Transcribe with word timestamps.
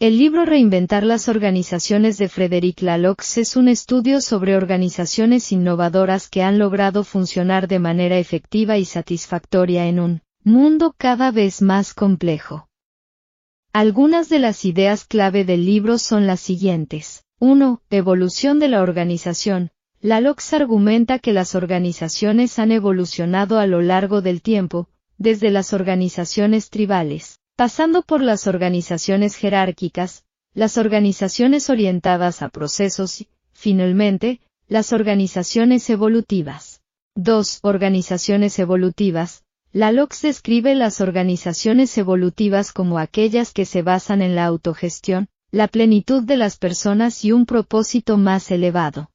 El 0.00 0.16
libro 0.16 0.46
Reinventar 0.46 1.04
las 1.04 1.28
organizaciones 1.28 2.16
de 2.16 2.30
Frederic 2.30 2.80
Lalox 2.80 3.36
es 3.36 3.54
un 3.54 3.68
estudio 3.68 4.22
sobre 4.22 4.56
organizaciones 4.56 5.52
innovadoras 5.52 6.30
que 6.30 6.42
han 6.42 6.58
logrado 6.58 7.04
funcionar 7.04 7.68
de 7.68 7.80
manera 7.80 8.16
efectiva 8.16 8.78
y 8.78 8.86
satisfactoria 8.86 9.88
en 9.88 10.00
un 10.00 10.22
mundo 10.42 10.94
cada 10.96 11.30
vez 11.30 11.60
más 11.60 11.92
complejo. 11.92 12.66
Algunas 13.74 14.30
de 14.30 14.38
las 14.38 14.64
ideas 14.64 15.04
clave 15.04 15.44
del 15.44 15.66
libro 15.66 15.98
son 15.98 16.26
las 16.26 16.40
siguientes. 16.40 17.26
1. 17.38 17.82
Evolución 17.90 18.58
de 18.58 18.68
la 18.68 18.80
organización. 18.80 19.68
Lalox 20.00 20.54
argumenta 20.54 21.18
que 21.18 21.34
las 21.34 21.54
organizaciones 21.54 22.58
han 22.58 22.72
evolucionado 22.72 23.58
a 23.58 23.66
lo 23.66 23.82
largo 23.82 24.22
del 24.22 24.40
tiempo, 24.40 24.88
desde 25.18 25.50
las 25.50 25.74
organizaciones 25.74 26.70
tribales, 26.70 27.39
Pasando 27.60 28.00
por 28.00 28.22
las 28.22 28.46
organizaciones 28.46 29.36
jerárquicas, 29.36 30.24
las 30.54 30.78
organizaciones 30.78 31.68
orientadas 31.68 32.40
a 32.40 32.48
procesos 32.48 33.20
y, 33.20 33.28
finalmente, 33.52 34.40
las 34.66 34.94
organizaciones 34.94 35.90
evolutivas. 35.90 36.80
2. 37.16 37.58
Organizaciones 37.60 38.58
evolutivas. 38.58 39.44
La 39.72 39.92
LOX 39.92 40.22
describe 40.22 40.74
las 40.74 41.02
organizaciones 41.02 41.98
evolutivas 41.98 42.72
como 42.72 42.98
aquellas 42.98 43.52
que 43.52 43.66
se 43.66 43.82
basan 43.82 44.22
en 44.22 44.34
la 44.34 44.46
autogestión, 44.46 45.28
la 45.50 45.68
plenitud 45.68 46.22
de 46.22 46.38
las 46.38 46.56
personas 46.56 47.26
y 47.26 47.32
un 47.32 47.44
propósito 47.44 48.16
más 48.16 48.50
elevado. 48.50 49.10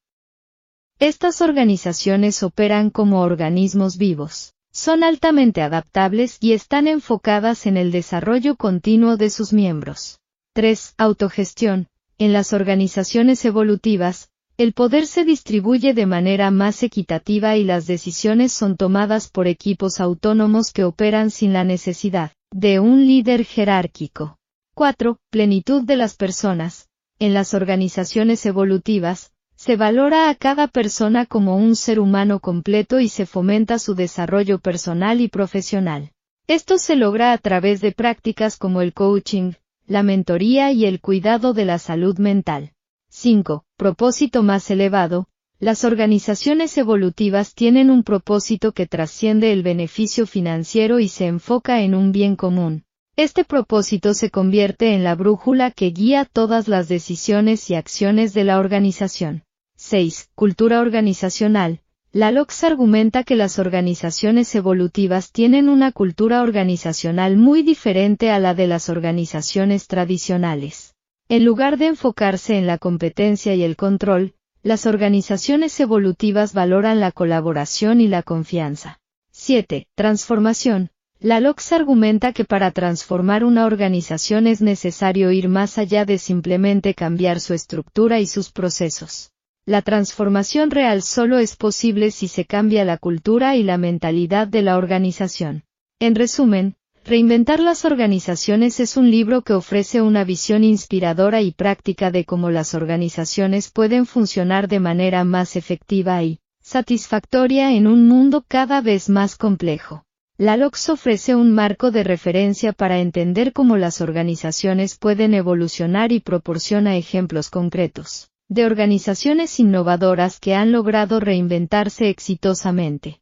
Estas 1.00 1.42
organizaciones 1.42 2.44
operan 2.44 2.92
como 2.92 3.22
organismos 3.22 3.98
vivos 3.98 4.55
son 4.76 5.06
altamente 5.06 5.62
adaptables 5.62 6.38
y 6.42 6.52
están 6.52 6.90
enfocadas 6.90 7.66
en 7.66 7.78
el 7.78 7.94
desarrollo 7.94 8.58
continuo 8.58 9.16
de 9.16 9.30
sus 9.30 9.54
miembros. 9.54 10.20
3. 10.54 10.96
Autogestión. 10.98 11.88
En 12.18 12.34
las 12.34 12.52
organizaciones 12.52 13.46
evolutivas, 13.46 14.30
el 14.58 14.74
poder 14.74 15.08
se 15.08 15.24
distribuye 15.24 15.94
de 15.94 16.06
manera 16.06 16.52
más 16.52 16.84
equitativa 16.84 17.56
y 17.56 17.64
las 17.64 17.88
decisiones 17.88 18.52
son 18.52 18.76
tomadas 18.76 19.30
por 19.30 19.48
equipos 19.48 20.02
autónomos 20.02 20.74
que 20.74 20.84
operan 20.84 21.32
sin 21.32 21.54
la 21.54 21.64
necesidad 21.64 22.34
de 22.52 22.82
un 22.82 23.08
líder 23.08 23.46
jerárquico. 23.46 24.38
4. 24.74 25.18
Plenitud 25.30 25.84
de 25.84 25.96
las 25.96 26.18
personas. 26.18 26.90
En 27.18 27.34
las 27.34 27.54
organizaciones 27.54 28.46
evolutivas, 28.46 29.32
se 29.66 29.78
valora 29.78 30.30
a 30.30 30.36
cada 30.36 30.68
persona 30.68 31.26
como 31.26 31.58
un 31.58 31.76
ser 31.76 32.00
humano 32.00 32.40
completo 32.40 33.00
y 33.00 33.10
se 33.10 33.26
fomenta 33.26 33.80
su 33.80 33.96
desarrollo 33.96 34.60
personal 34.60 35.22
y 35.22 35.28
profesional. 35.28 36.12
Esto 36.46 36.78
se 36.78 36.96
logra 36.96 37.32
a 37.32 37.40
través 37.40 37.82
de 37.82 37.92
prácticas 37.92 38.58
como 38.58 38.84
el 38.84 38.94
coaching, 38.94 39.54
la 39.88 40.04
mentoría 40.04 40.72
y 40.72 40.86
el 40.86 41.02
cuidado 41.02 41.54
de 41.54 41.66
la 41.66 41.80
salud 41.80 42.20
mental. 42.20 42.74
5. 43.10 43.66
Propósito 43.76 44.44
más 44.44 44.70
elevado. 44.70 45.30
Las 45.58 45.84
organizaciones 45.84 46.78
evolutivas 46.78 47.56
tienen 47.56 47.90
un 47.90 48.04
propósito 48.04 48.72
que 48.72 48.86
trasciende 48.86 49.52
el 49.52 49.64
beneficio 49.64 50.28
financiero 50.28 51.00
y 51.00 51.08
se 51.08 51.26
enfoca 51.26 51.82
en 51.82 51.96
un 51.96 52.12
bien 52.12 52.36
común. 52.36 52.84
Este 53.16 53.44
propósito 53.44 54.14
se 54.14 54.30
convierte 54.30 54.94
en 54.94 55.04
la 55.04 55.16
brújula 55.16 55.72
que 55.72 55.90
guía 55.90 56.24
todas 56.24 56.68
las 56.68 56.88
decisiones 56.88 57.68
y 57.72 57.74
acciones 57.74 58.36
de 58.36 58.44
la 58.44 58.60
organización. 58.60 59.45
6. 59.88 60.32
Cultura 60.34 60.82
organizacional. 60.82 61.82
La 62.12 62.32
LOX 62.32 62.64
argumenta 62.64 63.24
que 63.24 63.36
las 63.36 63.60
organizaciones 63.60 64.56
evolutivas 64.56 65.32
tienen 65.32 65.70
una 65.70 65.92
cultura 65.92 66.42
organizacional 66.42 67.38
muy 67.38 67.62
diferente 67.62 68.32
a 68.32 68.40
la 68.40 68.56
de 68.56 68.66
las 68.66 68.90
organizaciones 68.90 69.86
tradicionales. 69.86 70.96
En 71.30 71.46
lugar 71.46 71.78
de 71.78 71.86
enfocarse 71.86 72.58
en 72.58 72.66
la 72.66 72.80
competencia 72.80 73.54
y 73.54 73.62
el 73.62 73.76
control, 73.76 74.34
las 74.64 74.88
organizaciones 74.88 75.80
evolutivas 75.80 76.54
valoran 76.56 77.00
la 77.00 77.12
colaboración 77.12 78.02
y 78.02 78.08
la 78.08 78.24
confianza. 78.24 79.00
7. 79.34 79.86
Transformación. 79.94 80.90
La 81.20 81.40
LOX 81.40 81.74
argumenta 81.74 82.34
que 82.34 82.44
para 82.44 82.72
transformar 82.72 83.44
una 83.44 83.68
organización 83.68 84.48
es 84.48 84.64
necesario 84.64 85.30
ir 85.30 85.48
más 85.48 85.78
allá 85.78 86.06
de 86.06 86.18
simplemente 86.18 86.96
cambiar 86.96 87.40
su 87.40 87.54
estructura 87.54 88.20
y 88.20 88.26
sus 88.26 88.52
procesos. 88.52 89.30
La 89.68 89.82
transformación 89.82 90.70
real 90.70 91.02
solo 91.02 91.40
es 91.40 91.56
posible 91.56 92.12
si 92.12 92.28
se 92.28 92.46
cambia 92.46 92.86
la 92.86 93.00
cultura 93.00 93.56
y 93.56 93.64
la 93.64 93.80
mentalidad 93.80 94.48
de 94.48 94.62
la 94.62 94.78
organización. 94.78 95.64
En 96.00 96.14
resumen, 96.14 96.76
Reinventar 97.04 97.60
las 97.60 97.84
organizaciones 97.84 98.80
es 98.80 98.98
un 98.98 99.12
libro 99.12 99.44
que 99.44 99.54
ofrece 99.54 100.02
una 100.02 100.24
visión 100.24 100.64
inspiradora 100.64 101.42
y 101.42 101.52
práctica 101.52 102.10
de 102.10 102.26
cómo 102.26 102.50
las 102.50 102.74
organizaciones 102.74 103.72
pueden 103.72 104.08
funcionar 104.08 104.68
de 104.68 104.80
manera 104.80 105.24
más 105.24 105.56
efectiva 105.56 106.24
y 106.24 106.40
satisfactoria 106.62 107.74
en 107.74 107.86
un 107.86 108.08
mundo 108.08 108.44
cada 108.48 108.82
vez 108.82 109.08
más 109.10 109.36
complejo. 109.36 110.04
La 110.38 110.58
LOX 110.58 110.90
ofrece 110.90 111.36
un 111.36 111.54
marco 111.54 111.92
de 111.92 112.04
referencia 112.04 112.74
para 112.74 113.00
entender 113.00 113.54
cómo 113.54 113.78
las 113.78 114.02
organizaciones 114.02 114.98
pueden 114.98 115.36
evolucionar 115.36 116.12
y 116.12 116.22
proporciona 116.22 116.98
ejemplos 116.98 117.52
concretos 117.52 118.32
de 118.48 118.66
organizaciones 118.66 119.60
innovadoras 119.60 120.40
que 120.40 120.54
han 120.54 120.72
logrado 120.72 121.20
reinventarse 121.20 122.10
exitosamente. 122.10 123.22